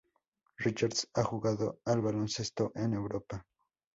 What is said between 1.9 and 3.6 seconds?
baloncesto en Europa.